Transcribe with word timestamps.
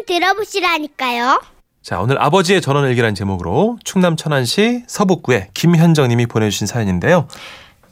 한번 0.00 0.04
들어보시라니까요. 0.06 1.40
자, 1.82 2.00
오늘 2.00 2.20
아버지의 2.22 2.60
전원 2.60 2.88
일기란 2.88 3.14
제목으로 3.14 3.78
충남 3.84 4.16
천안시 4.16 4.84
서북구의 4.86 5.48
김현정 5.54 6.08
님이 6.08 6.26
보내주신 6.26 6.66
사연인데요. 6.66 7.26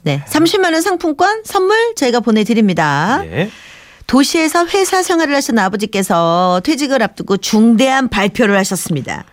네. 0.03 0.23
30만 0.27 0.73
원 0.73 0.81
상품권 0.81 1.43
선물 1.43 1.95
저희가 1.95 2.19
보내드립니다. 2.19 3.21
예. 3.25 3.49
도시에서 4.07 4.65
회사 4.67 5.03
생활을 5.03 5.35
하신 5.35 5.59
아버지께서 5.59 6.61
퇴직을 6.63 7.03
앞두고 7.03 7.37
중대한 7.37 8.09
발표를 8.09 8.57
하셨습니다. 8.57 9.25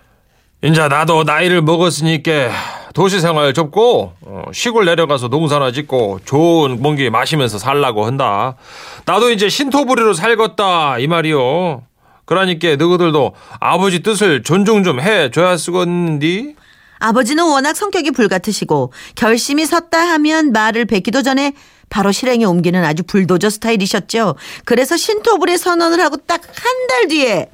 인자 0.63 0.89
나도 0.89 1.25
나이를 1.25 1.63
먹었으니까 1.63 2.51
도시 2.95 3.21
생활 3.21 3.53
접고 3.55 4.13
어, 4.23 4.43
시골 4.53 4.87
내려가서 4.87 5.29
농사나 5.29 5.71
짓고 5.71 6.21
좋은 6.25 6.83
공기 6.83 7.09
마시면서 7.11 7.59
살라고 7.59 8.07
한다. 8.07 8.57
나도 9.05 9.31
이제 9.31 9.49
신토부리로 9.49 10.15
살겠다 10.15 10.99
이 10.99 11.07
말이요. 11.07 11.83
그러니까 12.27 12.77
너희들도 12.77 13.35
아버지 13.61 14.01
뜻을 14.03 14.43
존중 14.43 14.85
좀 14.85 15.01
해줘야 15.01 15.57
쓰겠니? 15.57 16.55
아버지는 16.99 17.45
워낙 17.45 17.77
성격이 17.77 18.11
불같으시고 18.13 18.93
결심이 19.15 19.65
섰다 19.67 19.99
하면 20.15 20.53
말을 20.53 20.85
뱉기도 20.87 21.23
전에 21.23 21.53
바로 21.89 22.11
실행에 22.11 22.45
옮기는 22.45 22.85
아주 22.85 23.03
불도저 23.05 23.49
스타일이셨죠. 23.51 24.35
그래서 24.65 24.97
신토불에 24.97 25.57
선언을 25.57 26.01
하고 26.01 26.17
딱 26.17 26.41
한 26.43 26.87
달 26.89 27.09
뒤에 27.09 27.49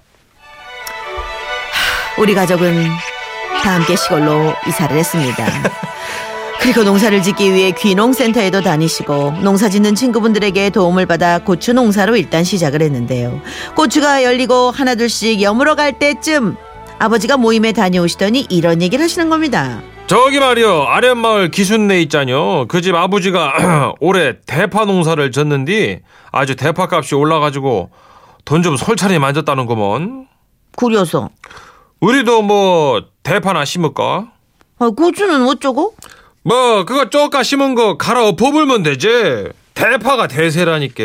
하, 2.17 2.21
우리 2.21 2.35
가족은 2.35 2.87
다 3.63 3.75
함께 3.75 3.97
시골로 3.97 4.55
이사를 4.69 4.97
했습니다. 4.97 5.47
그리고 6.63 6.85
농사를 6.85 7.23
짓기 7.23 7.53
위해 7.53 7.73
귀농센터에도 7.73 8.61
다니시고 8.61 9.33
농사 9.43 9.69
짓는 9.69 9.95
친구분들에게 9.97 10.71
도움을 10.71 11.07
받아 11.07 11.39
고추 11.41 11.73
농사로 11.73 12.17
일단 12.17 12.45
시작을 12.45 12.83
했는데요. 12.83 13.41
고추가 13.75 14.23
열리고 14.23 14.71
하나둘씩 14.71 15.43
여물어 15.43 15.75
갈 15.75 15.99
때쯤 15.99 16.57
아버지가 17.01 17.37
모임에 17.37 17.73
다녀오시더니 17.73 18.47
이런 18.49 18.81
얘기를 18.81 19.03
하시는 19.03 19.29
겁니다. 19.29 19.83
저기 20.07 20.39
말이요 20.39 20.85
아랫마을 20.85 21.51
기순내 21.51 22.01
있잖요. 22.03 22.69
그 22.69 22.81
집 22.81 22.95
아버지가 22.95 23.95
올해 24.01 24.35
대파 24.47 24.85
농사를 24.85 25.31
졌는디 25.33 26.01
아주 26.31 26.55
대파 26.55 26.87
값이 26.91 27.15
올라가지고 27.17 27.91
돈 28.45 28.63
좀 28.63 28.77
솔찬히 28.77 29.19
만졌다는 29.19 29.67
거먼. 29.67 30.27
그려서 30.77 31.29
우리도 32.01 32.43
뭐 32.43 33.03
대파나 33.25 33.65
심을까? 33.65 34.29
아, 34.79 34.91
고추는 34.91 35.47
어쩌고? 35.49 35.95
뭐 36.43 36.85
그거 36.85 37.09
쪼까 37.09 37.43
심은 37.43 37.75
거 37.75 37.97
갈아 37.97 38.27
엎어불면 38.27 38.83
되지. 38.83 39.09
대파가 39.75 40.27
대세라니까. 40.27 41.05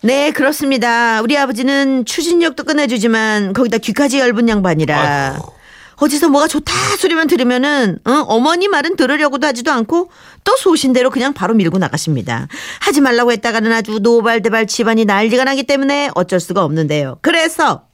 네, 0.00 0.30
그렇습니다. 0.30 1.20
우리 1.22 1.36
아버지는 1.36 2.04
추진력도 2.04 2.64
끝내주지만 2.64 3.52
거기다 3.52 3.78
귀까지 3.78 4.20
얇은 4.20 4.48
양반이라 4.48 5.32
아이고. 5.34 5.52
어디서 5.96 6.28
뭐가 6.28 6.46
좋다 6.46 6.72
소리만 6.98 7.26
들으면은 7.26 7.98
어, 8.04 8.12
어머니 8.28 8.68
말은 8.68 8.94
들으려고도 8.94 9.48
하지도 9.48 9.72
않고 9.72 10.10
또 10.44 10.56
소신대로 10.56 11.10
그냥 11.10 11.32
바로 11.34 11.54
밀고 11.54 11.78
나가십니다. 11.78 12.46
하지 12.80 13.00
말라고 13.00 13.32
했다가는 13.32 13.72
아주 13.72 13.98
노발대발 14.00 14.68
집안이 14.68 15.04
난리가 15.04 15.42
나기 15.42 15.64
때문에 15.64 16.10
어쩔 16.14 16.38
수가 16.38 16.62
없는데요. 16.64 17.18
그래서 17.20 17.87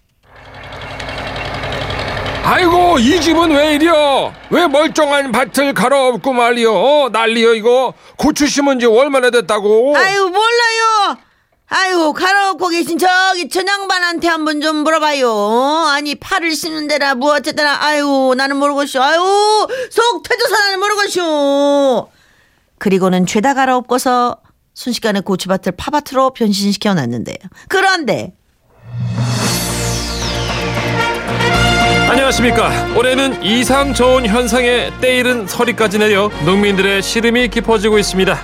아이고 2.46 2.98
이 2.98 3.20
집은 3.20 3.50
왜 3.52 3.74
이려? 3.74 4.32
왜 4.50 4.66
멀쩡한 4.66 5.32
밭을 5.32 5.72
갈아 5.72 6.08
엎고 6.08 6.32
말이여? 6.34 6.72
어, 6.72 7.08
난리여 7.10 7.54
이거. 7.54 7.94
고추 8.18 8.46
심은 8.46 8.78
지 8.80 8.86
얼마나 8.86 9.30
됐다고? 9.30 9.96
아유 9.96 10.24
몰라요. 10.24 11.16
아유 11.68 12.12
가로고 12.12 12.68
계신 12.68 12.98
저기 12.98 13.48
전양반한테 13.48 14.28
한번 14.28 14.60
좀 14.60 14.76
물어봐요. 14.76 15.30
어? 15.30 15.86
아니 15.88 16.14
팔을 16.14 16.54
씹는 16.54 16.86
데라 16.86 17.14
뭐 17.14 17.34
어쨌거나 17.34 17.82
아유 17.82 18.34
나는 18.36 18.56
모르겠쇼. 18.58 19.02
아유 19.02 19.66
속 19.90 20.22
터져서 20.22 20.54
나는 20.54 20.80
모르겠쇼. 20.80 22.10
그리고는 22.78 23.24
죄다 23.24 23.54
갈아엎고서 23.54 24.36
순식간에 24.74 25.20
고추밭을 25.20 25.72
파밭으로 25.78 26.34
변신시켜 26.34 26.92
놨는데요. 26.92 27.36
그런데 27.68 28.34
안녕하십니까. 32.14 32.94
올해는 32.96 33.42
이상 33.42 33.92
좋은 33.92 34.24
현상에 34.24 34.92
때이른 35.00 35.48
서리까지 35.48 35.98
내려 35.98 36.30
농민들의 36.46 37.02
시름이 37.02 37.48
깊어지고 37.48 37.98
있습니다. 37.98 38.38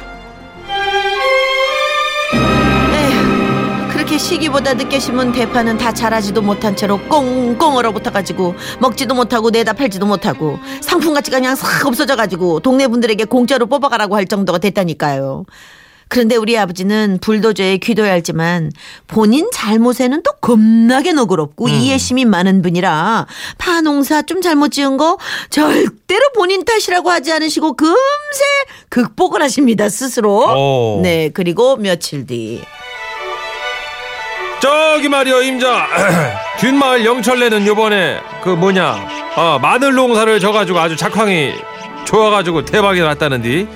그렇게 3.93 4.19
시기보다 4.19 4.75
늦게 4.75 4.99
심은 4.99 5.31
대파는 5.31 5.79
다 5.79 5.95
자라지도 5.95 6.43
못한 6.43 6.75
채로 6.75 6.99
꽁꽁 7.03 7.77
얼어붙어가지고 7.77 8.57
먹지도 8.81 9.15
못하고 9.15 9.51
내다 9.51 9.75
팔지도 9.75 10.05
못하고 10.05 10.59
상품 10.81 11.15
가치가 11.15 11.39
그냥 11.39 11.55
싹 11.55 11.87
없어져가지고 11.87 12.59
동네 12.61 12.89
분들에게 12.89 13.25
공짜로 13.27 13.67
뽑아가라고 13.67 14.17
할 14.17 14.27
정도가 14.27 14.59
됐다니까요. 14.59 15.45
그런데 16.11 16.35
우리 16.35 16.59
아버지는 16.59 17.19
불도저에 17.21 17.77
귀도야 17.79 18.11
할지만 18.11 18.73
본인 19.07 19.49
잘못에는 19.55 20.25
또 20.25 20.33
겁나게 20.41 21.13
너그럽고 21.13 21.69
이해심이 21.69 22.25
많은 22.25 22.63
분이라 22.63 23.29
파농사 23.59 24.23
좀 24.23 24.43
잘못 24.43 24.73
지은 24.73 24.97
거 24.97 25.19
절대로 25.51 26.21
본인 26.35 26.65
탓이라고 26.65 27.09
하지 27.11 27.33
않으시고 27.33 27.75
금세 27.75 27.95
극복을 28.89 29.41
하십니다 29.41 29.89
스스로. 29.89 30.99
오. 30.99 31.01
네 31.01 31.31
그리고 31.33 31.77
며칠 31.77 32.27
뒤 32.27 32.61
저기 34.61 35.09
말이여 35.09 35.43
임자 35.43 35.87
뒷마을 36.59 37.07
영철내는 37.07 37.67
요번에 37.69 38.19
그 38.43 38.49
뭐냐 38.49 39.09
어, 39.37 39.59
마늘 39.63 39.95
농사를 39.95 40.41
져가지고 40.41 40.81
아주 40.81 40.97
작황이 40.97 41.53
좋아가지고 42.05 42.65
대박이 42.65 43.01
났다는디 43.01 43.69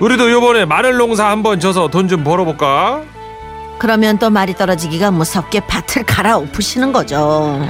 우리도 0.00 0.30
요번에 0.30 0.64
마늘 0.64 0.96
농사 0.96 1.28
한번 1.28 1.60
져서 1.60 1.88
돈 1.88 2.08
좀 2.08 2.24
벌어볼까? 2.24 3.02
그러면 3.78 4.18
또 4.18 4.30
말이 4.30 4.54
떨어지기가 4.54 5.10
무섭게 5.10 5.60
밭을 5.60 6.04
갈아엎으시는 6.04 6.92
거죠. 6.92 7.60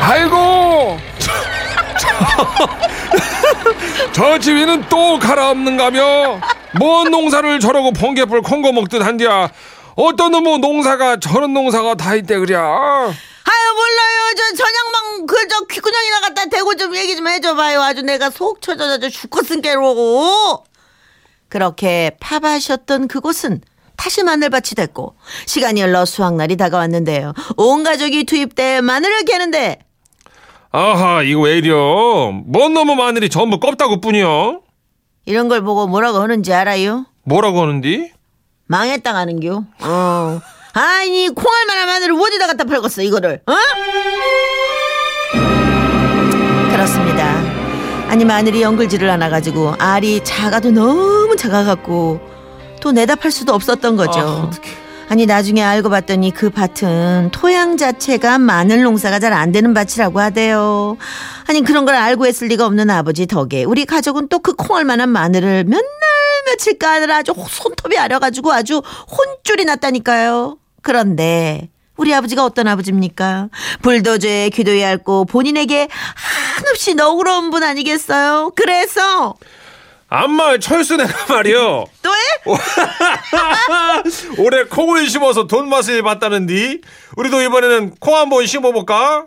아이고! 0.00 0.98
저 4.12 4.38
집이는 4.38 4.84
또 4.88 5.18
갈아엎는가며? 5.18 6.40
뭔 6.78 7.10
농사를 7.10 7.60
저러고 7.60 7.92
번개불 7.92 8.42
콩고 8.42 8.72
먹듯 8.72 9.02
한디야. 9.02 9.50
어떤 9.96 10.30
놈의 10.32 10.58
농사가 10.58 11.18
저런 11.18 11.52
농사가 11.52 11.94
다 11.94 12.14
있대 12.14 12.38
그랴. 12.38 12.58
아유 12.60 13.74
몰라요. 13.74 14.34
저 14.36 14.56
전양방 14.56 15.26
그저 15.26 15.60
귓구녕이나 15.66 16.20
갖다 16.20 16.46
대고 16.46 16.76
좀 16.76 16.94
얘기 16.96 17.16
좀 17.16 17.26
해줘봐요. 17.28 17.82
아주 17.82 18.02
내가 18.02 18.30
속 18.30 18.60
쳐져서 18.62 19.08
죽겠은 19.08 19.62
게로 19.62 20.62
그렇게 21.48 22.10
파밭이었던 22.20 23.08
그곳은 23.08 23.60
다시 23.96 24.22
마늘밭이 24.22 24.74
됐고 24.76 25.16
시간이 25.46 25.82
흘러 25.82 26.04
수확날이 26.04 26.56
다가왔는데요 26.56 27.32
온 27.56 27.82
가족이 27.82 28.24
투입돼 28.24 28.80
마늘을 28.80 29.24
캐는데 29.24 29.78
아하 30.70 31.22
이거 31.22 31.40
왜 31.40 31.58
이려 31.58 32.30
뭔 32.44 32.74
놈의 32.74 32.96
마늘이 32.96 33.28
전부 33.28 33.58
껍다고 33.58 34.00
뿐이여 34.00 34.60
이런 35.24 35.48
걸 35.48 35.62
보고 35.62 35.86
뭐라고 35.86 36.18
하는지 36.18 36.52
알아요? 36.52 37.06
뭐라고 37.24 37.62
하는디? 37.62 38.12
망했다 38.66 39.12
가는겨. 39.12 39.64
어. 39.80 40.40
아니 40.72 41.28
콩알만한 41.28 41.86
마늘을 41.86 42.14
어디다 42.14 42.46
갖다 42.46 42.64
팔겠어 42.64 43.02
이거를. 43.02 43.42
어? 43.46 43.52
아니 48.08 48.24
마늘이 48.24 48.62
연글지를 48.62 49.08
않아 49.10 49.28
가지고 49.28 49.74
알이 49.78 50.24
작아도 50.24 50.70
너무 50.70 51.36
작아 51.36 51.64
갖고 51.64 52.20
또 52.80 52.92
내다 52.92 53.16
팔 53.16 53.30
수도 53.30 53.52
없었던 53.54 53.96
거죠. 53.96 54.20
아. 54.20 54.50
아니 55.10 55.24
나중에 55.24 55.62
알고 55.62 55.88
봤더니 55.88 56.32
그 56.32 56.50
밭은 56.50 57.30
토양 57.32 57.76
자체가 57.78 58.38
마늘 58.38 58.82
농사가 58.82 59.18
잘 59.18 59.32
안 59.32 59.52
되는 59.52 59.72
밭이라고 59.74 60.20
하대요. 60.20 60.96
아니 61.48 61.62
그런 61.62 61.84
걸 61.86 61.94
알고 61.94 62.26
했을 62.26 62.48
리가 62.48 62.66
없는 62.66 62.90
아버지 62.90 63.26
덕에 63.26 63.64
우리 63.64 63.84
가족은 63.84 64.28
또 64.28 64.38
그 64.38 64.54
콩알만한 64.54 65.08
마늘을 65.10 65.64
몇날 65.64 65.82
며칠 66.46 66.78
까느라 66.78 67.18
아주 67.18 67.34
손톱이 67.36 67.98
아려가지고 67.98 68.52
아주 68.52 68.82
혼쭐이 69.10 69.64
났다니까요. 69.66 70.56
그런데 70.82 71.68
우리 71.98 72.14
아버지가 72.14 72.44
어떤 72.44 72.68
아버지입니까? 72.68 73.48
불도저에 73.82 74.50
귀도 74.50 74.80
얇고 74.80 75.26
본인에게 75.26 75.88
한없이 76.56 76.94
너그러운 76.94 77.50
분 77.50 77.62
아니겠어요? 77.62 78.52
그래서 78.54 79.34
암마 80.08 80.58
철수 80.58 80.96
내가 80.96 81.34
말이여 81.34 81.84
또 82.02 82.10
해? 82.10 82.16
올해 84.38 84.64
콩을 84.64 85.08
심어서 85.08 85.46
돈 85.46 85.68
맛을 85.68 86.02
봤다는디 86.02 86.80
우리도 87.16 87.42
이번에는 87.42 87.96
콩 88.00 88.16
한번 88.16 88.46
심어볼까? 88.46 89.26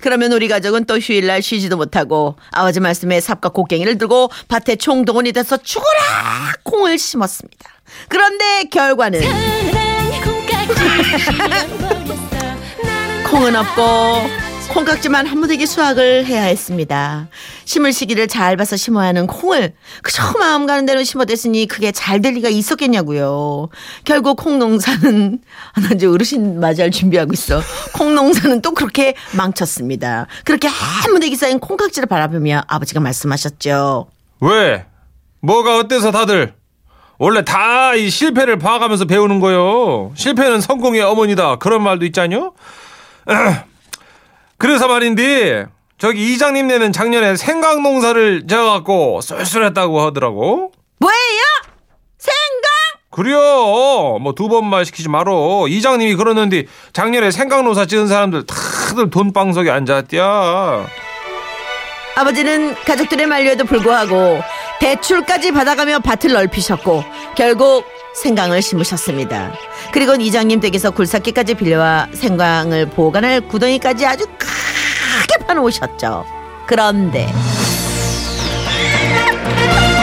그러면 0.00 0.32
우리 0.32 0.46
가족은 0.48 0.84
또 0.84 0.98
휴일날 0.98 1.42
쉬지도 1.42 1.76
못하고 1.76 2.36
아버지 2.52 2.78
말씀에 2.80 3.20
삽과 3.20 3.48
곡괭이를 3.50 3.98
들고 3.98 4.30
밭에 4.48 4.76
총동원이 4.76 5.32
돼서 5.32 5.56
죽어라 5.56 6.52
콩을 6.64 6.98
심었습니다. 6.98 7.70
그런데 8.08 8.64
결과는 8.64 9.20
콩은 13.30 13.54
없고 13.56 13.82
콩깍지만 14.72 15.26
한 15.26 15.38
무더기 15.38 15.66
수확을 15.66 16.26
해야 16.26 16.42
했습니다. 16.42 17.28
심을 17.64 17.92
시기를 17.92 18.28
잘 18.28 18.56
봐서 18.56 18.76
심어야 18.76 19.08
하는 19.08 19.26
콩을 19.26 19.72
그저 20.02 20.22
마음 20.38 20.66
가는 20.66 20.84
대로 20.86 21.02
심어댔으니 21.02 21.66
그게 21.66 21.90
잘 21.90 22.20
될 22.20 22.34
리가 22.34 22.48
있었겠냐고요. 22.48 23.68
결국 24.04 24.36
콩 24.36 24.58
농사는 24.58 25.38
나 25.76 25.88
이제 25.94 26.06
어르신 26.06 26.60
맞이할 26.60 26.90
준비하고 26.90 27.32
있어. 27.32 27.60
콩 27.94 28.14
농사는 28.14 28.60
또 28.60 28.72
그렇게 28.72 29.14
망쳤습니다. 29.36 30.26
그렇게 30.44 30.68
한 30.68 31.12
무더기 31.12 31.34
쌓인 31.36 31.58
콩깍지를 31.60 32.06
바라보며 32.08 32.62
아버지가 32.66 33.00
말씀하셨죠. 33.00 34.08
왜? 34.40 34.84
뭐가 35.40 35.78
어때서 35.78 36.10
다들? 36.12 36.54
원래 37.18 37.42
다 37.44 37.94
이 37.96 38.10
실패를 38.10 38.58
봐가면서 38.58 39.06
배우는 39.06 39.40
거요. 39.40 40.12
실패는 40.14 40.60
성공의 40.60 41.00
어머니다. 41.02 41.56
그런 41.56 41.82
말도 41.82 42.04
있잖요. 42.04 42.52
그래서 44.58 44.88
말인데 44.88 45.66
저기 45.98 46.32
이장님네는 46.32 46.92
작년에 46.92 47.36
생강 47.36 47.82
농사를 47.82 48.46
지어갖고 48.48 49.20
쏠쏠했다고 49.20 50.00
하더라고. 50.00 50.72
뭐예요? 50.98 51.42
생각? 52.18 53.10
그래요. 53.10 53.38
뭐 54.20 54.32
두 54.36 54.48
번만 54.48 54.84
시키지 54.84 55.08
말어. 55.08 55.66
이장님이 55.68 56.14
그러는데 56.16 56.64
작년에 56.92 57.30
생강 57.30 57.64
농사 57.64 57.84
지은 57.86 58.06
사람들 58.06 58.46
다들 58.46 59.10
돈방석에 59.10 59.70
앉았디야. 59.70 60.86
아버지는 62.16 62.74
가족들의 62.84 63.26
만류에도 63.26 63.64
불구하고 63.64 64.40
대출까지 64.80 65.52
받아가며 65.52 66.00
밭을 66.00 66.32
넓히셨고 66.32 67.04
결국 67.36 67.84
생강을 68.14 68.62
심으셨습니다. 68.62 69.52
그리고 69.92 70.14
이장님 70.14 70.60
댁에서 70.60 70.90
굴삭기까지 70.90 71.54
빌려와 71.54 72.08
생강을 72.12 72.86
보관할 72.90 73.40
구덩이까지 73.40 74.06
아주 74.06 74.26
크게 74.38 75.44
파놓으셨죠. 75.46 76.24
그런데 76.66 77.32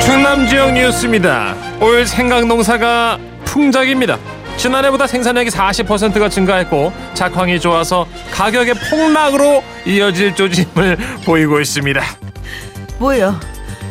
충남 0.03 0.47
지역 0.47 0.73
뉴스입니다. 0.73 1.55
올 1.81 2.05
생강 2.05 2.47
농사가 2.47 3.17
풍작입니다. 3.43 4.17
지난해보다 4.57 5.05
생산량이 5.07 5.49
40%가 5.49 6.29
증가했고 6.29 6.93
작황이 7.13 7.59
좋아서 7.59 8.07
가격의 8.31 8.75
폭락으로 8.89 9.63
이어질 9.85 10.33
조짐을 10.35 10.97
보이고 11.25 11.59
있습니다. 11.59 12.01
뭐요? 12.99 13.37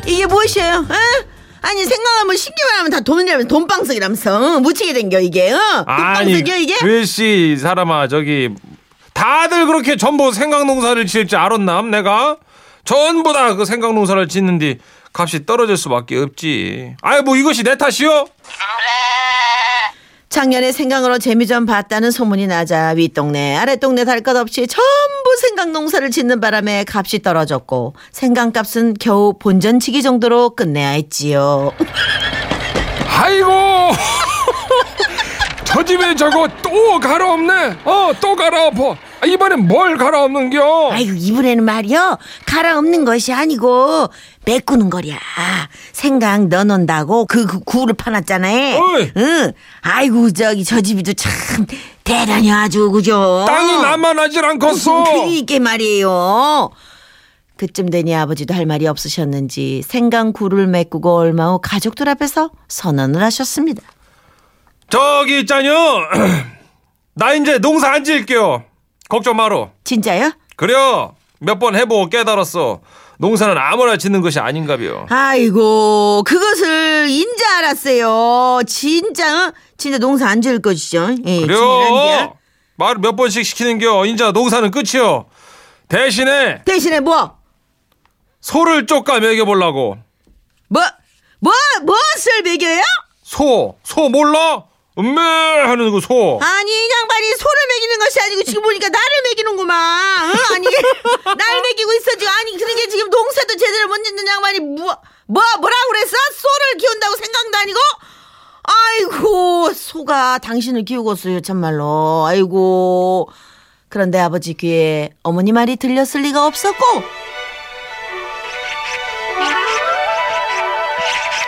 이게 0.06 0.24
무엇이에요? 0.26 0.86
어? 0.88 1.33
아니 1.66 1.84
생각하면 1.84 2.36
신기만 2.36 2.78
하면 2.78 2.90
다 2.90 3.00
돈이라면서 3.00 3.48
돈방석이라면서 3.48 4.56
어? 4.56 4.60
묻히게 4.60 4.92
된겨 4.92 5.18
이게 5.18 5.50
어? 5.52 5.58
아니 5.86 6.24
돈방석이야 6.32 6.56
이게? 6.56 6.74
글씨 6.76 7.56
사람아 7.58 8.08
저기 8.08 8.50
다들 9.14 9.66
그렇게 9.66 9.96
전부 9.96 10.32
생강 10.32 10.66
농사를 10.66 11.06
지을 11.06 11.26
줄 11.26 11.38
알았남 11.38 11.90
내가 11.90 12.36
전부 12.84 13.32
다 13.32 13.54
그 13.54 13.64
생강 13.64 13.94
농사를 13.94 14.28
짓는데 14.28 14.78
값이 15.16 15.46
떨어질 15.46 15.76
수밖에 15.76 16.16
없지. 16.18 16.96
아이 17.00 17.22
뭐 17.22 17.36
이것이 17.36 17.62
내 17.62 17.78
탓이요? 17.78 18.26
작년에 20.34 20.72
생강으로 20.72 21.18
재미 21.18 21.46
좀 21.46 21.64
봤다는 21.64 22.10
소문이 22.10 22.48
나자 22.48 22.88
윗동네 22.88 23.56
아랫동네 23.56 24.04
달 24.04 24.20
것 24.24 24.34
없이 24.36 24.66
전부 24.66 25.36
생강 25.40 25.72
농사를 25.72 26.10
짓는 26.10 26.40
바람에 26.40 26.84
값이 26.92 27.22
떨어졌고 27.22 27.94
생강값은 28.10 28.94
겨우 28.98 29.34
본전치기 29.38 30.02
정도로 30.02 30.56
끝내야 30.56 30.88
했지요. 30.88 31.70
아이고! 33.06 33.48
저 35.62 35.84
집에 35.84 36.16
저거 36.16 36.48
또 36.62 36.98
갈아엎네. 36.98 37.76
어또 37.84 38.34
갈아엎어. 38.34 38.92
아, 38.92 38.96
이번엔 39.24 39.66
뭘 39.66 39.96
갈아엎는겨? 39.96 40.90
아이고 40.92 41.12
이번에는 41.14 41.64
말이요 41.64 42.18
갈아엎는 42.46 43.04
것이 43.04 43.32
아니고 43.32 44.08
메꾸는 44.44 44.90
거랴 44.90 45.16
생강 45.92 46.48
넣어놓는다고 46.48 47.26
그, 47.26 47.46
그 47.46 47.60
구를 47.60 47.94
파놨잖아요. 47.94 48.76
어이. 48.76 49.12
응. 49.16 49.52
아이고 49.80 50.30
저기 50.32 50.64
저 50.64 50.80
집이도 50.80 51.14
참 51.14 51.32
대단히 52.04 52.52
아주 52.52 52.90
그죠? 52.90 53.44
땅이 53.46 53.82
나만하질 53.82 54.44
않겠어 54.44 55.04
그니까 55.04 55.58
말이에요. 55.60 56.70
그쯤 57.56 57.88
되니 57.88 58.14
아버지도 58.14 58.52
할 58.52 58.66
말이 58.66 58.86
없으셨는지 58.86 59.82
생강 59.86 60.32
구를 60.32 60.66
메꾸고 60.66 61.16
얼마 61.16 61.50
후 61.50 61.60
가족들 61.62 62.08
앞에서 62.08 62.50
선언을 62.68 63.22
하셨습니다. 63.22 63.82
저기 64.90 65.40
있잖요 65.40 65.72
나 67.14 67.32
이제 67.32 67.58
농사 67.58 67.92
안 67.92 68.04
지을게요 68.04 68.64
걱정 69.14 69.36
마로 69.36 69.70
진짜요? 69.84 70.32
그래요 70.56 71.14
몇번 71.38 71.76
해보고 71.76 72.08
깨달았어 72.08 72.80
농사는 73.18 73.56
아무나 73.56 73.96
짓는 73.96 74.22
것이 74.22 74.40
아닌가벼 74.40 75.06
아이고 75.08 76.24
그것을 76.26 77.06
인제 77.08 77.44
알았어요. 77.58 78.62
진짜 78.66 79.46
어? 79.46 79.52
진짜 79.78 79.98
농사 79.98 80.26
안 80.28 80.42
지을 80.42 80.60
것이죠. 80.60 81.10
예, 81.26 81.40
그래요 81.42 82.34
말몇 82.74 83.14
번씩 83.14 83.46
시키는 83.46 83.78
겨 83.78 84.04
인자 84.04 84.32
농사는 84.32 84.68
끝이요 84.72 85.26
대신에 85.88 86.62
대신에 86.64 86.98
뭐? 86.98 87.36
소를 88.40 88.86
쫓가 88.86 89.20
먹여보려고 89.20 89.96
뭐? 90.68 90.82
뭐? 91.38 91.52
무엇을 91.84 92.42
먹여요? 92.42 92.82
소 93.22 93.76
소 93.84 94.08
몰라? 94.08 94.64
음메 94.98 95.20
하는 95.20 95.90
그 95.92 96.00
소. 96.00 96.38
아니 96.40 96.70
이 96.70 96.88
양반이 96.90 97.26
소를 97.36 97.63
것이 98.04 98.20
아니고 98.20 98.42
지금 98.44 98.62
보니까 98.62 98.88
나를 98.88 99.22
먹이는구만. 99.24 100.28
응? 100.30 100.54
아니 100.54 100.66
날 101.38 101.62
먹이고 101.62 101.92
있어 101.94 102.10
지금. 102.12 102.28
아니 102.28 102.56
그러게 102.58 102.88
지금 102.88 103.08
농사도 103.10 103.56
제대로 103.56 103.88
못 103.88 104.02
짓는 104.04 104.26
양반이 104.26 104.60
뭐, 104.60 104.96
뭐 105.26 105.42
뭐라고 105.60 105.88
그랬어? 105.90 106.16
소를 106.34 106.78
키운다고 106.78 107.16
생각도 107.16 107.58
아니고? 107.58 107.78
아이고 108.66 109.72
소가 109.74 110.38
당신을 110.38 110.84
키우겠어요 110.84 111.40
참말로. 111.40 112.24
아이고 112.26 113.28
그런데 113.88 114.18
아버지 114.18 114.54
귀에 114.54 115.10
어머니 115.22 115.52
말이 115.52 115.76
들렸을 115.76 116.22
리가 116.22 116.46
없었고 116.46 116.84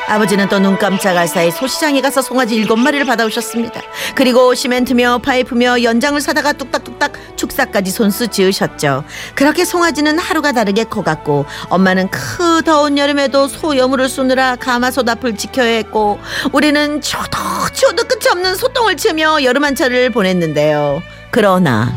아버지는 0.08 0.48
또 0.48 0.56
눈 0.58 0.78
깜짝할 0.78 1.28
사이 1.28 1.50
소시장에 1.50 2.00
가서 2.00 2.22
송아지 2.22 2.54
일곱 2.54 2.76
마리를 2.76 3.04
받아오셨습니다. 3.06 3.82
그리고 4.14 4.54
시멘트며 4.54 5.18
파이프며 5.18 5.82
연장을 5.82 6.18
사다가 6.20 6.52
뚝딱뚝딱 6.54 7.36
축사까지 7.36 7.90
손수 7.90 8.28
지으셨죠. 8.28 9.04
그렇게 9.34 9.64
송아지는 9.64 10.18
하루가 10.18 10.52
다르게 10.52 10.84
커갔고 10.84 11.44
엄마는 11.68 12.08
크 12.10 12.62
더운 12.64 12.96
여름에도 12.98 13.48
소 13.48 13.76
여물을 13.76 14.08
쏘느라 14.08 14.56
가마솥 14.56 15.08
앞을 15.08 15.36
지켜야 15.36 15.72
했고 15.76 16.18
우리는 16.52 17.00
추워도 17.00 17.38
추워도 17.74 18.04
끝이 18.04 18.30
없는 18.30 18.54
소똥을 18.54 18.96
치며 18.96 19.42
여름 19.42 19.64
한철을 19.64 20.10
보냈는데요. 20.10 21.02
그러나 21.30 21.92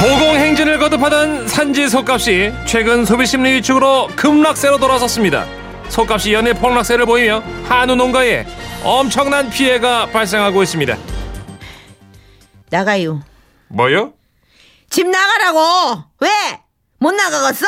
고공행진을 0.00 0.78
거듭하던 0.78 1.46
산지 1.46 1.88
소값이 1.88 2.52
최근 2.66 3.04
소비심리 3.04 3.52
위축으로 3.56 4.08
급락세로 4.16 4.78
돌아섰습니다. 4.78 5.46
소값이 5.90 6.32
연일 6.32 6.54
폭락세를 6.54 7.04
보이며 7.04 7.42
한우 7.64 7.94
농가에 7.96 8.46
엄청난 8.82 9.50
피해가 9.50 10.06
발생하고 10.06 10.62
있습니다. 10.62 10.96
나가요. 12.70 13.22
뭐요? 13.68 14.14
집 14.88 15.08
나가라고. 15.08 16.04
왜? 16.20 16.28
못 16.98 17.12
나가겠어? 17.12 17.66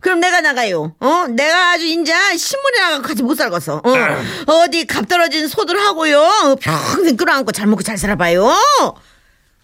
그럼 0.00 0.20
내가 0.20 0.40
나가요. 0.40 0.94
어? 1.00 1.24
내가 1.28 1.72
아주 1.72 1.84
인자 1.84 2.36
신문에 2.36 2.80
나가고 2.80 3.02
같이 3.02 3.22
못 3.24 3.34
살겠어. 3.34 3.82
어? 3.84 3.92
어디 4.52 4.86
값 4.86 5.08
떨어진 5.08 5.48
소들 5.48 5.78
하고요. 5.78 6.56
평생 6.60 7.16
끌어안고 7.16 7.50
잘 7.50 7.66
먹고 7.66 7.82
잘 7.82 7.98
살아봐요. 7.98 8.54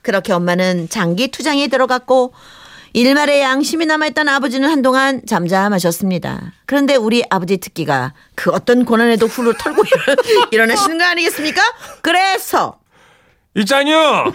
그렇게 0.02 0.32
엄마는 0.32 0.88
장기 0.88 1.28
투장에 1.28 1.68
들어갔고 1.68 2.34
일말의 2.94 3.42
양심이 3.42 3.86
남아있던 3.86 4.28
아버지는 4.28 4.70
한동안 4.70 5.20
잠잠하셨습니다. 5.26 6.52
그런데 6.64 6.94
우리 6.94 7.24
아버지 7.28 7.56
특기가 7.56 8.14
그 8.36 8.50
어떤 8.52 8.84
고난에도 8.84 9.26
훌을 9.26 9.54
털고 9.58 9.82
일어나시는 10.52 10.98
거 10.98 11.04
아니겠습니까? 11.04 11.60
그래서 12.02 12.78
있잖요. 13.56 14.32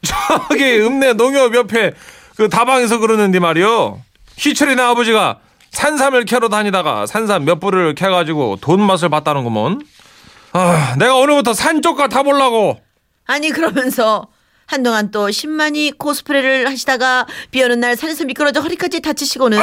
저기 0.00 0.80
읍내 0.80 1.12
농협 1.12 1.54
옆에 1.54 1.92
그 2.36 2.48
다방에서 2.48 2.96
그러는데 2.98 3.38
말이요. 3.38 4.00
희철이네 4.36 4.82
아버지가 4.82 5.40
산삼을 5.70 6.24
캐러 6.24 6.48
다니다가 6.48 7.04
산삼 7.04 7.44
몇 7.44 7.60
부를 7.60 7.94
캐가지고 7.94 8.56
돈 8.62 8.80
맛을 8.80 9.10
봤다는구먼. 9.10 9.82
아, 10.54 10.96
내가 10.98 11.14
오늘부터 11.16 11.52
산 11.52 11.82
쪽가 11.82 12.08
타보려고. 12.08 12.78
아니 13.26 13.50
그러면서 13.50 14.28
한동안 14.72 15.10
또 15.10 15.28
10만이 15.28 15.98
코스프레를 15.98 16.68
하시다가 16.68 17.26
비 17.50 17.62
오는 17.62 17.78
날 17.80 17.96
산에서 17.96 18.24
미끄러져 18.24 18.60
허리까지 18.60 19.00
다치시고는. 19.00 19.58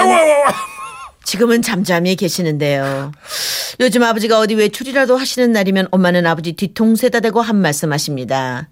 지금은 1.24 1.62
잠잠히 1.62 2.16
계시는데요. 2.16 3.12
요즘 3.80 4.04
아버지가 4.04 4.40
어디 4.40 4.56
외출이라도 4.56 5.18
하시는 5.18 5.52
날이면 5.52 5.90
엄마는 5.92 6.26
아버지 6.26 6.54
뒤통수에다 6.54 7.20
대고 7.20 7.42
한 7.42 7.58
말씀 7.58 7.92
하십니다. 7.92 8.70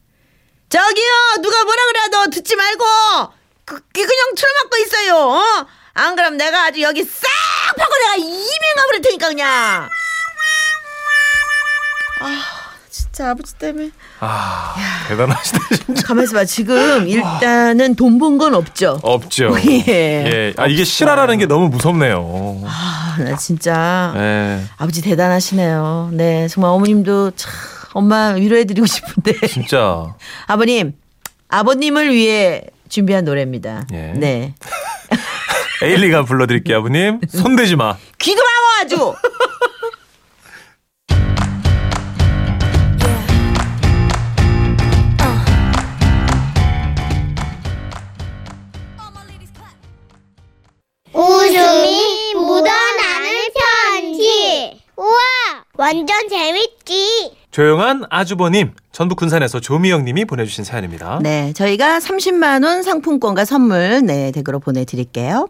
저기요 0.70 1.12
누가 1.41 1.63
뭐라 1.63 1.82
그래도 1.86 2.29
듣지 2.29 2.56
말고 2.56 2.86
그, 3.65 3.79
그냥 3.91 4.36
틀어막고 4.36 4.77
있어요 4.77 5.15
어? 5.15 5.41
안 5.94 6.15
그럼 6.15 6.36
내가 6.36 6.65
아주 6.65 6.82
여기 6.82 7.03
싹 7.06 7.25
파고 7.77 7.94
내가 8.01 8.15
이명가 8.17 8.86
버릴 8.88 9.01
테니까 9.01 9.27
그냥 9.29 9.89
아 12.20 12.57
진짜 12.98 13.30
아버지 13.30 13.54
때문에 13.56 13.92
아, 14.20 14.74
대단하시다, 15.08 15.60
진짜. 15.75 16.08
가만있어 16.08 16.34
봐 16.34 16.46
지금 16.46 17.08
일단은 17.08 17.94
돈 17.96 18.18
본 18.18 18.38
건 18.39 18.56
없죠 18.56 19.00
없죠. 19.04 19.56
예. 19.70 19.84
예. 19.88 20.54
아, 20.58 20.66
이게 20.66 20.84
실화라는 20.84 21.38
게 21.38 21.46
너무 21.46 21.70
무섭네요. 21.70 22.62
아, 22.66 23.18
나 23.20 23.36
진짜 23.38 24.13
예. 24.16 24.63
아버지 24.77 25.01
대단하시네요 25.04 26.10
네 26.13 26.48
정말 26.48 26.72
어머님도 26.72 27.32
참 27.36 27.51
엄마 27.94 28.30
위로해드리고 28.30 28.88
싶은데 28.88 29.46
진짜. 29.48 30.16
아버님 30.48 30.94
아버님을 31.50 32.13
위해 32.13 32.63
준비한 32.89 33.25
노래입니다 33.25 33.86
예. 33.94 34.13
네 34.16 34.56
에일리가 35.84 36.24
불러드릴게요, 36.24 36.77
아버님. 36.80 37.20
손대지 37.30 37.75
마. 37.75 37.96
귀도 38.18 38.42
막어 38.42 38.82
아주. 38.86 39.13
완전 55.77 56.27
재밌지. 56.27 57.34
조용한 57.51 58.03
아주버님, 58.10 58.74
전북 58.91 59.17
군산에서 59.17 59.60
조미영님이 59.60 60.25
보내주신 60.25 60.63
사연입니다. 60.63 61.19
네, 61.22 61.53
저희가 61.53 62.00
30만 62.00 62.65
원 62.65 62.84
상품권과 62.84 63.46
선물 63.46 64.01
네 64.03 64.31
댁으로 64.31 64.60
보내드릴게요. 64.60 65.50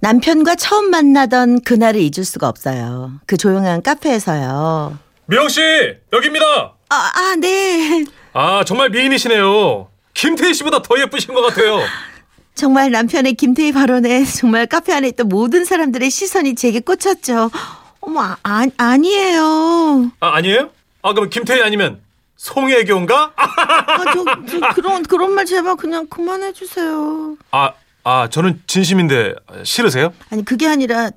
남편과 0.00 0.54
처음 0.54 0.90
만나던 0.90 1.60
그날을 1.62 2.00
잊을 2.00 2.24
수가 2.24 2.48
없어요. 2.48 3.12
그 3.26 3.36
조용한 3.36 3.82
카페에서요. 3.82 4.98
미영 5.26 5.48
씨, 5.48 5.60
여기입니다. 6.12 6.74
아, 6.88 6.94
아 6.94 7.36
네. 7.38 8.04
아, 8.32 8.64
정말 8.64 8.90
미인이시네요. 8.90 9.88
김태희 10.14 10.54
씨보다 10.54 10.82
더 10.82 10.98
예쁘신 10.98 11.34
것 11.34 11.42
같아요. 11.42 11.80
정말 12.54 12.90
남편의 12.90 13.34
김태희 13.34 13.72
발언에 13.72 14.24
정말 14.24 14.66
카페 14.66 14.92
안에 14.92 15.08
있던 15.08 15.28
모든 15.28 15.64
사람들의 15.64 16.10
시선이 16.10 16.54
제게 16.54 16.80
꽂혔죠. 16.80 17.50
어머, 18.08 18.22
아, 18.22 18.36
아, 18.42 18.66
아니에요. 18.78 20.10
아, 20.20 20.36
아니에요? 20.36 20.70
아, 21.02 21.12
그럼 21.12 21.28
김태희 21.28 21.62
아니면 21.62 22.00
송혜교인가? 22.36 23.32
아, 23.36 23.44
아, 23.86 24.14
저, 24.14 24.24
저 24.46 24.72
그런 24.74 25.02
그런 25.02 25.32
말 25.32 25.44
제발 25.44 25.76
그냥 25.76 26.06
그만해 26.06 26.54
주세요. 26.54 27.36
아, 27.50 27.72
아, 28.04 28.26
저는 28.30 28.62
진심인데 28.66 29.34
싫으세요? 29.62 30.14
아니 30.30 30.42
그게 30.42 30.66
아니라 30.66 31.10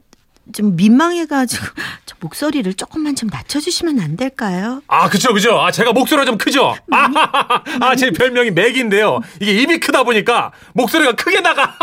좀 0.52 0.76
민망해가지고 0.76 1.66
저 2.06 2.16
목소리를 2.20 2.74
조금만 2.74 3.16
좀 3.16 3.30
낮춰주시면 3.32 4.02
안 4.02 4.18
될까요? 4.18 4.82
아, 4.88 5.08
그죠, 5.08 5.34
그죠. 5.34 5.62
아, 5.62 5.72
제가 5.72 5.94
목소리가 5.94 6.26
좀 6.26 6.38
크죠? 6.38 6.76
아, 6.92 7.08
아, 7.80 7.96
제 7.96 8.12
별명이 8.12 8.52
맥인데요. 8.52 9.22
이게 9.40 9.54
입이 9.54 9.80
크다 9.80 10.04
보니까 10.04 10.52
목소리가 10.74 11.14
크게 11.14 11.40
나가. 11.40 11.74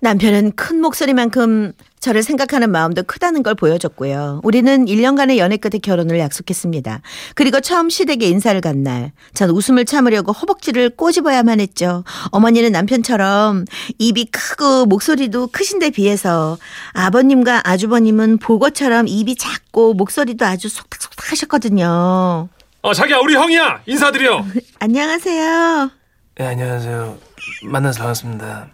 남편은 0.00 0.56
큰 0.56 0.80
목소리만큼 0.80 1.72
저를 2.06 2.22
생각하는 2.22 2.70
마음도 2.70 3.02
크다는 3.02 3.42
걸 3.42 3.56
보여줬고요. 3.56 4.42
우리는 4.44 4.84
1년간의 4.84 5.38
연애 5.38 5.56
끝에 5.56 5.80
결혼을 5.82 6.20
약속했습니다. 6.20 7.00
그리고 7.34 7.60
처음 7.60 7.90
시댁에 7.90 8.28
인사를 8.28 8.60
간 8.60 8.84
날, 8.84 9.10
전 9.34 9.50
웃음을 9.50 9.84
참으려고 9.84 10.30
허벅지를 10.30 10.90
꼬집어야만 10.90 11.58
했죠. 11.58 12.04
어머니는 12.30 12.70
남편처럼 12.70 13.64
입이 13.98 14.26
크고 14.26 14.86
목소리도 14.86 15.48
크신데 15.48 15.90
비해서 15.90 16.58
아버님과 16.92 17.62
아주버님은 17.64 18.38
보고처럼 18.38 19.08
입이 19.08 19.34
작고 19.34 19.94
목소리도 19.94 20.46
아주 20.46 20.68
속닥속닥 20.68 21.32
하셨거든요. 21.32 22.48
어, 22.82 22.94
자기야, 22.94 23.18
우리 23.18 23.34
형이야. 23.34 23.80
인사드려. 23.84 24.44
안녕하세요. 24.78 25.90
네, 26.36 26.46
안녕하세요. 26.46 27.18
만나서 27.64 27.98
반갑습니다. 27.98 28.68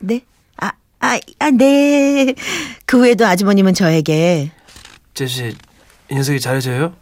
네? 0.00 0.22
아, 1.00 1.14
아, 1.14 1.18
아, 1.38 1.50
네. 1.50 2.34
그 2.86 3.00
외에도 3.00 3.26
아주버님은 3.26 3.74
저에게 3.74 4.50
제시 5.14 5.54
이 6.10 6.14
녀석이 6.14 6.40
잘해줘요? 6.40 6.92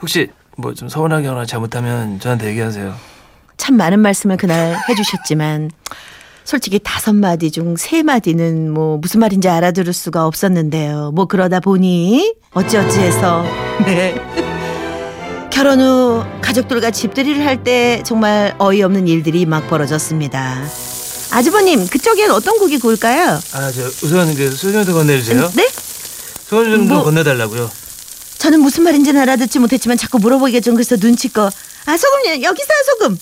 혹시 0.00 0.28
뭐 0.56 0.72
좀 0.74 0.88
서운하게 0.88 1.26
하거나 1.28 1.46
잘못하면 1.46 2.18
저한테 2.20 2.48
얘기하세요. 2.48 2.94
참 3.56 3.76
많은 3.76 4.00
말씀을 4.00 4.36
그날 4.36 4.76
해주셨지만 4.88 5.70
솔직히 6.44 6.78
다섯 6.82 7.12
마디 7.14 7.50
중 7.50 7.76
세 7.76 8.02
마디는 8.02 8.70
뭐 8.72 8.96
무슨 8.98 9.20
말인지 9.20 9.48
알아들을 9.48 9.92
수가 9.92 10.26
없었는데요. 10.26 11.12
뭐 11.14 11.26
그러다 11.26 11.60
보니 11.60 12.34
어찌어찌해서 12.54 13.44
네. 13.84 14.14
결혼 15.50 15.80
후 15.80 16.24
가족들과 16.40 16.90
집들이를 16.90 17.44
할 17.44 17.62
때 17.64 18.02
정말 18.04 18.54
어이없는 18.58 19.06
일들이 19.08 19.44
막 19.46 19.66
벌어졌습니다. 19.68 20.62
아주버님 21.30 21.86
그쪽엔 21.88 22.30
어떤 22.30 22.58
곡이 22.58 22.78
구울까요? 22.78 23.40
아 23.52 23.72
저 23.72 23.82
우선 24.02 24.34
그 24.34 24.50
소주 24.50 24.84
좀 24.84 24.94
건네주세요. 24.94 25.52
네? 25.54 25.68
소주 26.48 26.70
좀 26.70 26.88
뭐- 26.88 27.04
건네달라고요. 27.04 27.70
저는 28.38 28.60
무슨 28.60 28.84
말인지는 28.84 29.20
알아듣지 29.22 29.58
못했지만 29.58 29.96
자꾸 29.98 30.18
물어보기가 30.18 30.60
좀 30.60 30.74
그래서 30.74 30.96
눈치껏 30.98 31.52
아 31.86 31.96
소금 31.96 32.42
여기 32.42 32.62
있어요 32.62 32.78
소금 32.86 33.18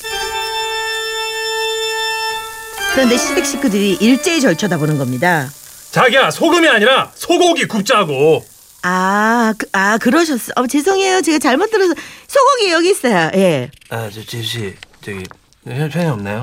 그런데 2.95 3.17
시댁 3.17 3.47
식구들이 3.47 3.97
일제히 4.01 4.41
절 4.41 4.57
쳐다보는 4.57 4.99
겁니다 4.99 5.51
자기야, 5.91 6.31
소금이 6.31 6.69
아니라 6.69 7.11
소고기 7.15 7.67
굽자고. 7.67 8.45
아, 8.83 9.55
그, 9.57 9.67
아 9.73 9.97
그러셨어 9.97 10.53
어, 10.57 10.67
죄송해요 10.67 11.23
제가 11.23 11.39
잘못 11.39 11.71
들어서 11.71 11.95
소고기 12.29 12.71
여기 12.73 12.91
있어요 12.91 13.31
예 13.35 13.71
아 13.91 14.11
저 14.13 14.23
제시 14.25 14.75
저기 15.03 15.23
편- 15.65 15.89
편이 15.89 16.07
없나요? 16.11 16.43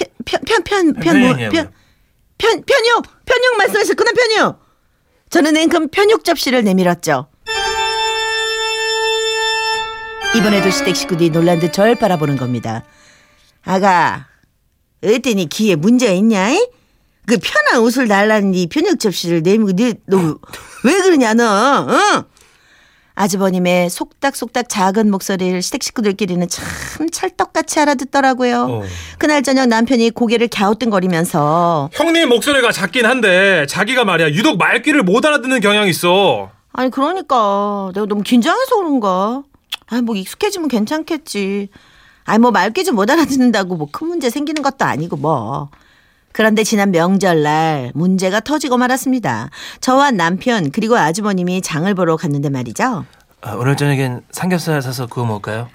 예? 0.00 0.04
편, 0.24 0.40
편, 0.44 0.44
편, 0.44 0.62
편, 0.62 0.92
편, 0.92 1.02
편이 1.02 1.20
뭐, 1.20 1.30
아니냐고요. 1.34 1.50
편, 1.50 1.72
편, 2.38 2.64
편육, 2.64 3.24
편육 3.24 3.56
말씀하셨구나, 3.56 4.12
편육. 4.12 4.58
저는 5.30 5.54
냉큼 5.54 5.88
편육 5.88 6.24
접시를 6.24 6.64
내밀었죠. 6.64 7.28
이번에도 10.36 10.70
시댁 10.70 10.94
식구들이 10.94 11.30
놀란 11.30 11.58
듯절 11.58 11.96
바라보는 11.96 12.36
겁니다. 12.36 12.84
아가, 13.64 14.28
어때니 15.02 15.48
귀에 15.48 15.74
문제가 15.74 16.12
있냐? 16.12 16.50
이? 16.50 16.70
그 17.26 17.38
편한 17.42 17.82
옷을 17.82 18.08
달라는 18.08 18.54
이 18.54 18.68
편육 18.68 19.00
접시를 19.00 19.42
내밀고 19.42 19.72
너왜 20.06 21.02
그러냐 21.02 21.34
너? 21.34 21.44
어? 21.44 22.24
아주버님의 23.22 23.90
속닥속닥 23.90 24.68
작은 24.68 25.10
목소리를 25.10 25.60
시댁 25.60 25.82
식구들끼리는 25.82 26.46
참 26.48 27.08
찰떡같이 27.10 27.80
알아듣더라고요. 27.80 28.66
어. 28.70 28.82
그날 29.18 29.42
저녁 29.42 29.66
남편이 29.66 30.10
고개를 30.10 30.46
갸우뚱거리면서 30.48 31.90
형님 31.94 32.28
목소리가 32.28 32.70
작긴 32.70 33.06
한데 33.06 33.66
자기가 33.66 34.04
말이야 34.04 34.30
유독 34.30 34.56
말귀를 34.58 35.02
못 35.02 35.24
알아듣는 35.26 35.60
경향이 35.60 35.90
있어. 35.90 36.50
아니 36.72 36.90
그러니까 36.92 37.90
내가 37.92 38.06
너무 38.06 38.22
긴장해서 38.22 38.76
그런가? 38.76 39.42
아니 39.88 40.02
뭐 40.02 40.14
익숙해지면 40.14 40.68
괜찮겠지. 40.68 41.70
아니 42.24 42.38
뭐 42.38 42.52
말귀 42.52 42.84
좀 42.84 42.94
못 42.94 43.10
알아듣는다고 43.10 43.74
뭐 43.76 43.88
큰 43.90 44.06
문제 44.08 44.30
생기는 44.30 44.62
것도 44.62 44.84
아니고 44.84 45.16
뭐. 45.16 45.70
그런데 46.32 46.62
지난 46.64 46.90
명절날 46.92 47.92
문제가 47.94 48.40
터지고 48.40 48.76
말았습니다. 48.76 49.50
저와 49.80 50.10
남편 50.12 50.70
그리고 50.70 50.96
아주버님이 50.96 51.62
장을 51.62 51.92
보러 51.94 52.16
갔는데 52.16 52.48
말이죠. 52.50 53.04
아, 53.40 53.52
오늘 53.54 53.76
저녁엔 53.76 54.22
삼겹살 54.30 54.80
사서 54.82 55.06
구워 55.06 55.26
먹을까요? 55.26 55.68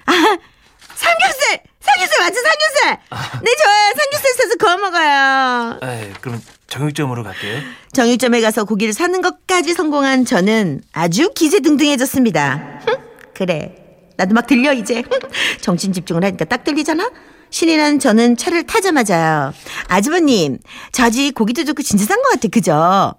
삼겹살! 0.96 1.62
삼겹살 1.80 2.20
맞죠 2.22 2.36
삼겹살! 2.42 3.42
네 3.44 3.52
좋아요 3.56 3.94
삼겹살 3.96 4.34
사서 4.34 4.56
구워 4.60 4.78
먹어요. 4.78 5.80
아 5.82 6.14
그럼 6.22 6.42
정육점으로 6.68 7.24
갈게요. 7.24 7.60
정육점에 7.94 8.42
가서 8.42 8.64
고기를 8.64 8.94
사는 8.94 9.22
것까지 9.22 9.74
성공한 9.74 10.26
저는 10.26 10.82
아주 10.94 11.32
기세등등해졌습니다. 11.34 12.80
흠, 12.86 12.96
그래. 13.34 13.76
나도 14.18 14.34
막 14.34 14.48
들려 14.48 14.74
이제. 14.74 15.00
흠, 15.02 15.20
정신 15.62 15.94
집중을 15.94 16.24
하니까 16.24 16.46
딱 16.46 16.64
들리잖아. 16.64 17.10
신이 17.54 17.78
난 17.78 18.00
저는 18.00 18.36
차를 18.36 18.64
타자마자 18.66 19.54
아주버님 19.88 20.58
저 20.92 21.04
아직 21.04 21.34
고기도 21.36 21.64
좋고 21.64 21.84
진짜 21.84 22.04
산것 22.04 22.32
같아 22.32 22.48
그죠? 22.48 23.14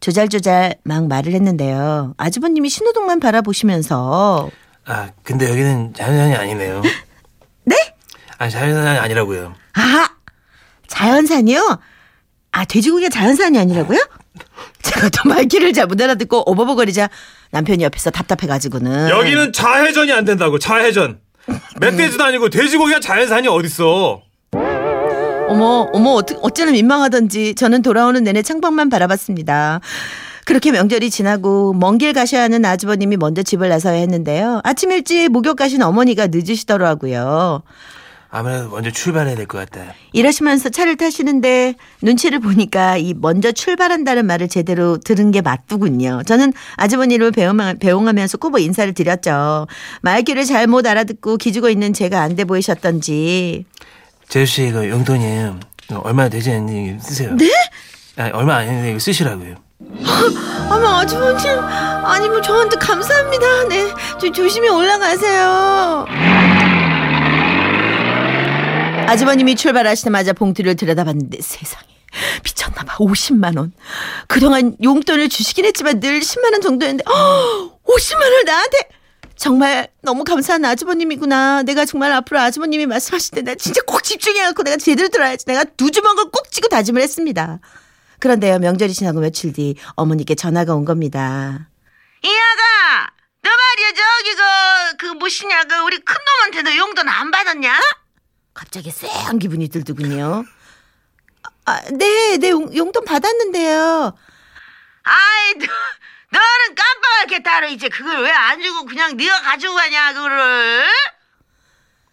조잘조잘 0.00 0.76
막 0.84 1.06
말을 1.06 1.34
했는데요. 1.34 2.14
아주버님이 2.16 2.70
신호등만 2.70 3.20
바라보시면서 3.20 4.50
아 4.86 5.10
근데 5.22 5.50
여기는 5.50 5.92
자연산이 5.92 6.34
아니네요. 6.34 6.80
네? 7.64 7.76
아 8.38 8.48
자연산이 8.48 8.98
아니라고요. 9.00 9.54
아 9.74 10.08
자연산이요? 10.86 11.78
아 12.52 12.64
돼지고기가 12.64 13.10
자연산이 13.10 13.58
아니라고요? 13.58 13.98
제가 14.80 15.10
또 15.10 15.28
말귀를 15.28 15.74
잘 15.74 15.86
못 15.88 16.00
알아듣고 16.00 16.50
오버버거리자 16.50 17.10
남편이 17.50 17.84
옆에서 17.84 18.10
답답해가지고는 18.10 19.10
여기는 19.10 19.52
좌회전이 19.52 20.10
안 20.10 20.24
된다고 20.24 20.58
좌회전. 20.58 21.20
멧돼지도 21.80 22.24
아니고 22.24 22.48
돼지고기가 22.48 23.00
자연산이 23.00 23.48
어딨어? 23.48 24.22
어머, 25.48 25.88
어머, 25.92 26.10
어쩌, 26.12 26.36
어쩌나 26.42 26.72
민망하던지 26.72 27.54
저는 27.54 27.82
돌아오는 27.82 28.22
내내 28.24 28.42
창밖만 28.42 28.88
바라봤습니다. 28.88 29.80
그렇게 30.46 30.72
명절이 30.72 31.10
지나고 31.10 31.72
먼 31.72 31.96
길 31.98 32.12
가셔야 32.12 32.42
하는 32.42 32.64
아주버님이 32.64 33.16
먼저 33.16 33.42
집을 33.42 33.68
나서야 33.68 33.94
했는데요. 33.98 34.60
아침 34.64 34.90
일찍 34.92 35.30
목욕 35.30 35.56
가신 35.56 35.82
어머니가 35.82 36.28
늦으시더라고요. 36.30 37.62
아무래도 38.36 38.68
먼저 38.68 38.90
출발해야 38.90 39.36
될 39.36 39.46
것 39.46 39.58
같다. 39.58 39.94
이러시면서 40.12 40.68
차를 40.68 40.96
타시는데 40.96 41.74
눈치를 42.02 42.40
보니까 42.40 42.96
이 42.96 43.14
먼저 43.16 43.52
출발한다는 43.52 44.26
말을 44.26 44.48
제대로 44.48 44.98
들은 44.98 45.30
게 45.30 45.40
맞더군요. 45.40 46.22
저는 46.26 46.52
아주머니를 46.76 47.30
배웅하, 47.30 47.74
배웅하면서 47.74 48.38
꾸벅 48.38 48.60
인사를 48.60 48.92
드렸죠. 48.92 49.68
말귀를 50.02 50.44
잘못 50.46 50.84
알아듣고 50.86 51.36
기죽어 51.36 51.70
있는 51.70 51.92
제가 51.92 52.20
안 52.22 52.34
돼 52.34 52.44
보이셨던지. 52.44 53.64
재수 54.28 54.52
씨 54.54 54.66
이거 54.68 54.88
용돈이 54.88 55.52
얼마 56.02 56.28
되지 56.28 56.50
않니 56.50 56.96
쓰세요. 57.00 57.36
네? 57.36 57.48
아니, 58.16 58.32
얼마 58.32 58.56
안 58.56 58.66
했는데 58.66 58.90
이거 58.90 58.98
쓰시라고요. 58.98 59.54
어머 60.70 60.98
아주머니 61.00 61.46
아니 62.04 62.28
뭐 62.28 62.40
저한테 62.40 62.76
감사합니다. 62.78 63.68
네, 63.68 63.86
좀 64.18 64.32
조심히 64.32 64.68
올라가세요. 64.68 66.06
아주머님이 69.06 69.56
출발하시자마자 69.56 70.32
봉투를 70.32 70.76
들여다봤는데 70.76 71.38
세상에 71.40 71.84
미쳤나봐 72.44 72.96
50만 72.98 73.58
원. 73.58 73.72
그동안 74.28 74.76
용돈을 74.82 75.28
주시긴 75.28 75.64
했지만 75.66 76.00
늘 76.00 76.20
10만 76.20 76.52
원 76.52 76.60
정도였는데 76.60 77.04
어, 77.10 77.78
50만 77.84 78.22
원 78.22 78.44
나한테 78.44 78.78
정말 79.36 79.88
너무 80.02 80.24
감사한 80.24 80.64
아주버님이구나. 80.64 81.64
내가 81.64 81.84
정말 81.84 82.12
앞으로 82.12 82.40
아주버님이 82.40 82.86
말씀하실 82.86 83.30
때 83.32 83.42
내가 83.42 83.56
진짜 83.56 83.80
꼭 83.86 84.02
집중해갖고 84.02 84.62
내가 84.62 84.76
제대로 84.76 85.08
들어야지. 85.08 85.44
내가 85.46 85.64
두 85.64 85.90
주먹을 85.90 86.30
꼭 86.30 86.50
쥐고 86.50 86.68
다짐을 86.68 87.02
했습니다. 87.02 87.58
그런데요 88.20 88.58
명절이 88.58 88.92
지나고 88.94 89.20
며칠 89.20 89.52
뒤 89.52 89.74
어머니께 89.96 90.34
전화가 90.34 90.74
온 90.74 90.84
겁니다. 90.84 91.68
이아가 92.22 93.10
너 93.42 93.50
말이야 93.50 93.88
저기 93.92 94.36
그, 94.36 95.06
그 95.06 95.12
뭐시냐 95.18 95.64
그 95.64 95.74
우리 95.80 95.98
큰 95.98 96.14
놈한테도 96.38 96.76
용돈 96.78 97.08
안 97.08 97.30
받았냐? 97.30 97.78
갑자기 98.54 98.90
쎄한 98.90 99.38
기분이 99.38 99.68
들더군요. 99.68 100.44
아, 101.66 101.80
네, 101.92 102.36
네 102.38 102.50
용, 102.50 102.74
용돈 102.74 103.04
받았는데요. 103.04 104.14
아이, 105.02 105.54
너, 105.54 105.66
너는 106.30 106.74
깜빡하게 106.76 107.42
따로 107.42 107.68
이제 107.68 107.88
그걸 107.88 108.22
왜 108.22 108.30
안 108.30 108.60
주고 108.62 108.84
그냥 108.86 109.16
네가 109.16 109.40
가지고 109.42 109.74
가냐 109.74 110.12
그거를? 110.14 110.84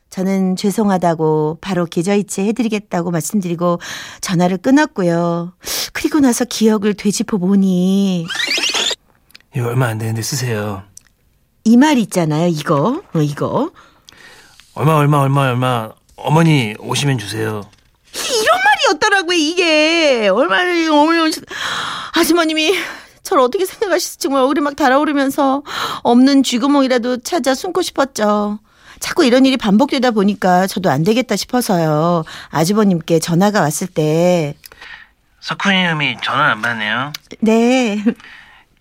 저는 0.09 0.55
죄송하다고 0.57 1.59
바로 1.61 1.85
계좌이체 1.85 2.43
해드리겠다고 2.47 3.11
말씀드리고 3.11 3.79
전화를 4.19 4.57
끊었고요. 4.57 5.53
그리고 5.93 6.19
나서 6.19 6.43
기억을 6.43 6.93
되짚어 6.95 7.37
보니 7.37 8.25
이거 9.55 9.67
얼마 9.67 9.87
안 9.87 9.97
되는데 9.97 10.21
쓰세요. 10.21 10.83
이 11.63 11.77
말 11.77 11.97
있잖아요. 11.99 12.47
이거, 12.47 13.03
어, 13.13 13.21
이거. 13.21 13.71
얼마 14.73 14.93
얼마 14.95 15.19
얼마 15.19 15.41
얼마 15.49 15.91
어머니 16.23 16.75
오시면 16.79 17.17
주세요. 17.17 17.69
이런 18.13 18.59
말이었더라고요, 18.65 19.37
이게. 19.37 20.27
얼마나, 20.29 20.63
어머니, 20.93 21.31
아주머님이 22.15 22.77
저를 23.23 23.43
어떻게 23.43 23.65
생각하실지 23.65 24.17
정말 24.19 24.41
얼굴이 24.41 24.59
막 24.61 24.75
달아오르면서 24.75 25.63
없는 26.03 26.43
쥐구멍이라도 26.43 27.17
찾아 27.21 27.55
숨고 27.55 27.81
싶었죠. 27.81 28.59
자꾸 28.99 29.25
이런 29.25 29.45
일이 29.45 29.57
반복되다 29.57 30.11
보니까 30.11 30.67
저도 30.67 30.89
안 30.89 31.03
되겠다 31.03 31.35
싶어서요. 31.35 32.23
아주버님께 32.49 33.19
전화가 33.19 33.61
왔을 33.61 33.87
때, 33.87 34.55
석훈이 35.39 35.85
형이 35.85 36.17
전화 36.23 36.51
안 36.51 36.61
받네요. 36.61 37.13
네. 37.39 38.03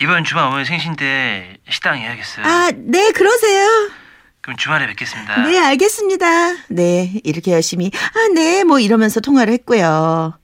이번 0.03 0.25
주말 0.25 0.45
어머니 0.45 0.65
생신 0.65 0.95
때 0.97 1.57
식당 1.71 1.97
해야겠어요. 1.97 2.45
아, 2.45 2.71
네, 2.75 3.13
그러세요. 3.13 3.91
그럼 4.51 4.57
주말에 4.57 4.89
뵙겠습니다. 4.89 5.47
네, 5.47 5.59
알겠습니다. 5.61 6.27
네, 6.71 7.21
이렇게 7.23 7.53
열심히, 7.53 7.93
아, 7.95 8.33
네, 8.35 8.65
뭐 8.65 8.81
이러면서 8.81 9.21
통화를 9.21 9.53
했고요. 9.53 10.37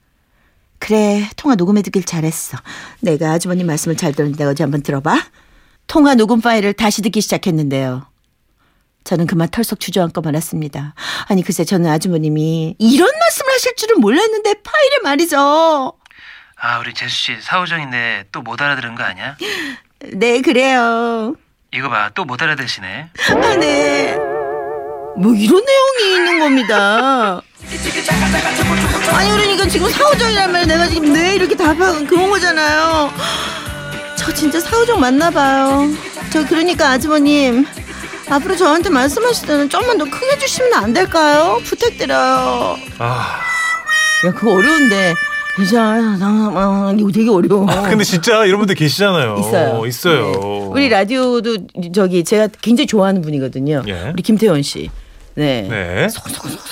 그래, 0.79 1.29
통화 1.37 1.57
녹음해두길 1.57 2.05
잘했어. 2.05 2.57
내가 3.01 3.33
아주머님 3.33 3.66
말씀을 3.66 3.97
잘 3.97 4.12
들었는데 4.12 4.45
어제 4.45 4.62
한번 4.62 4.83
들어봐. 4.85 5.21
통화 5.88 6.14
녹음 6.14 6.40
파일을 6.40 6.73
다시 6.75 7.03
듣기 7.03 7.21
시작했는데요. 7.21 8.07
저는 9.03 9.27
그만 9.27 9.49
털썩 9.49 9.81
주저앉고 9.81 10.21
말았습니다. 10.21 10.95
아니, 11.29 11.42
글쎄, 11.42 11.64
저는 11.64 11.90
아주머님이 11.90 12.77
이런 12.79 13.11
말씀을 13.11 13.53
하실 13.55 13.75
줄은 13.75 14.01
몰랐는데 14.01 14.55
파일에 14.62 14.99
말이죠. 15.03 15.92
아 16.59 16.79
우리 16.79 16.95
재수 16.95 17.12
씨 17.14 17.40
사오정인데 17.40 18.27
또 18.31 18.40
못 18.42 18.62
알아들은 18.62 18.95
거 18.95 19.03
아니야? 19.03 19.37
네, 20.12 20.40
그래요. 20.42 21.35
이거 21.77 21.91
봐 21.91 22.09
또 22.15 22.25
못 22.25 22.41
알아들으시네. 22.43 23.11
아, 23.31 23.57
네. 23.57 24.17
뭐 25.19 25.35
이런 25.35 25.62
내용이 25.65 26.15
있는 26.17 26.39
겁니다. 26.39 27.43
아니 29.12 29.31
그러니까 29.31 29.67
지금 29.69 29.91
사오정이란 29.91 30.53
말 30.53 30.67
내가 30.67 30.87
지금 30.89 31.12
네 31.12 31.35
이렇게 31.35 31.55
답한 31.55 32.07
그런 32.07 32.31
거잖아요. 32.31 33.12
저 34.17 34.33
진짜 34.33 34.59
사오정 34.59 35.01
맞나 35.01 35.31
봐요. 35.31 35.89
저 36.31 36.47
그러니까 36.47 36.91
아주머님 36.93 37.67
앞으로 38.31 38.57
저한테 38.57 38.89
말씀하실 38.91 39.47
때는 39.47 39.69
좀만 39.69 39.99
더 39.99 40.05
크게 40.07 40.39
주시면 40.39 40.73
안 40.75 40.93
될까요? 40.95 41.61
부탁드려요. 41.65 42.77
아, 42.99 43.41
야 44.27 44.33
그거 44.33 44.55
어려운데 44.55 45.15
진짜 45.57 45.81
나 46.19 46.95
이거 46.99 47.11
되게 47.11 47.31
어려워. 47.31 47.66
아, 47.71 47.88
근데 47.88 48.05
진짜 48.05 48.45
이런 48.45 48.59
분들 48.59 48.75
계시잖아요. 48.75 49.37
있어요. 49.40 49.87
있어요. 49.87 50.33
네. 50.33 50.69
우리 50.71 50.88
라디오도 50.90 51.57
저기 51.95 52.23
제가 52.25 52.49
굉장히 52.61 52.87
좋아하는 52.87 53.23
분이거든요. 53.23 53.83
예. 53.88 54.11
우리 54.12 54.23
김태원 54.23 54.62
씨. 54.62 54.90
네. 55.37 55.66
네. 55.68 56.09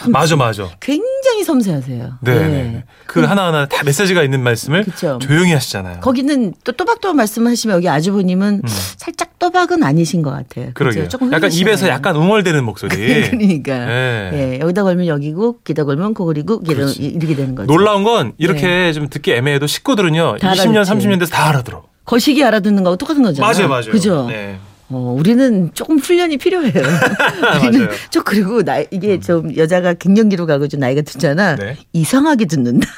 맞아, 0.09 0.37
맞아. 0.37 0.71
굉장히 0.81 1.45
섬세하세요. 1.45 2.19
네. 2.23 2.35
네. 2.35 2.85
그 3.07 3.21
하나하나 3.21 3.67
다 3.67 3.85
메시지가 3.85 4.23
있는 4.23 4.43
말씀을 4.43 4.85
그쵸. 4.85 5.19
조용히 5.21 5.53
하시잖아요. 5.53 6.01
거기는 6.01 6.55
또 6.65 6.73
또박또박 6.73 7.17
말씀하시면 7.17 7.77
여기 7.77 7.89
아주버님은 7.89 8.63
살짝 8.97 9.39
또박은 9.39 9.83
아니신 9.83 10.23
것 10.23 10.31
같아요. 10.31 10.67
음. 10.69 10.73
그러게요. 10.75 11.09
조금 11.09 11.29
약간 11.29 11.43
흘리시잖아요. 11.45 11.73
입에서 11.73 11.89
약간 11.89 12.17
웅얼대는 12.17 12.65
목소리. 12.65 12.97
그러니까 13.31 13.85
네. 13.85 14.31
예, 14.33 14.59
여기다 14.61 14.83
걸면 14.83 15.07
여기고 15.07 15.59
기다 15.63 15.85
걸면 15.85 16.15
그렇지. 16.15 17.03
이렇게 17.03 17.35
되는 17.37 17.55
거죠. 17.55 17.67
놀라운 17.67 18.03
건 18.03 18.33
이렇게 18.39 18.93
좀 18.95 19.09
듣기 19.09 19.33
애매해도 19.33 19.67
식구들은요. 19.67 20.39
다 20.41 20.53
20년, 20.53 20.77
알아듣지. 20.77 21.07
30년 21.07 21.19
돼서 21.21 21.33
다 21.33 21.49
알아들어. 21.51 21.85
거시기 22.07 22.43
알아듣는 22.43 22.83
거하고 22.83 22.97
똑같은 22.97 23.23
거잖아요. 23.23 23.53
맞아요, 23.53 23.69
맞아요. 23.69 23.91
그죠? 23.91 24.27
네. 24.29 24.59
어, 24.91 25.15
우리는 25.19 25.71
조금 25.75 25.99
훈련이 25.99 26.37
필요해요. 26.37 26.73
우리는. 27.63 27.87
음. 27.87 27.89
저 28.11 28.23
그리고 28.23 28.63
나 28.63 28.83
이게 28.91 29.19
좀 29.21 29.57
여자가 29.57 29.95
갱년기로 29.95 30.47
가고 30.47 30.69
좀 30.69 30.81
나이가 30.81 31.03
듣잖아. 31.03 31.57
네. 31.57 31.77
이상하게 31.93 32.45
듣는다. 32.47 32.89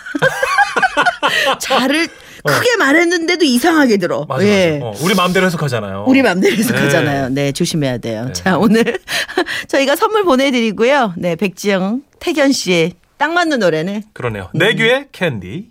잘을 1.60 2.08
크게 2.44 2.76
말했는데도 2.76 3.44
이상하게 3.44 3.96
들어. 3.96 4.24
맞아, 4.28 4.44
예. 4.46 4.78
맞아. 4.78 4.86
어, 4.86 4.94
우리 5.02 5.14
마음대로 5.14 5.46
해석하잖아요. 5.46 6.04
우리 6.06 6.22
네. 6.22 6.28
해석하잖아요. 6.58 7.28
네, 7.30 7.52
조심해야 7.52 7.98
돼요. 7.98 8.30
자, 8.32 8.56
오늘 8.58 8.84
저희가 9.68 9.96
선물 9.96 10.24
보내드리고요. 10.24 11.14
네, 11.16 11.34
백지영, 11.36 12.02
태견 12.20 12.52
씨의 12.52 12.92
딱 13.16 13.32
맞는 13.32 13.58
노래는 13.60 14.02
그러네요. 14.12 14.48
내 14.54 14.74
귀에 14.74 15.06
캔디. 15.12 15.70